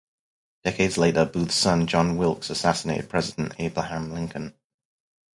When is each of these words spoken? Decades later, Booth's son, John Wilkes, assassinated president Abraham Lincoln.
Decades 0.63 0.97
later, 0.97 1.25
Booth's 1.25 1.53
son, 1.53 1.85
John 1.85 2.17
Wilkes, 2.17 2.49
assassinated 2.49 3.07
president 3.07 3.53
Abraham 3.59 4.11
Lincoln. 4.11 4.55